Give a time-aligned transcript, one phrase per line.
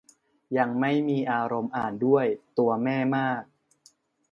[0.57, 2.25] ยังไม่มีอารมณ์อ่านด้วย
[2.57, 3.41] ตัวแม่มาก